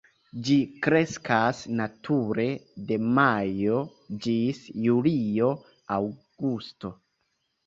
[0.45, 0.53] Ĝi
[0.85, 2.45] kreskas nature
[2.93, 3.83] de majo
[4.25, 5.53] ĝis julio,
[5.99, 6.93] aŭgusto.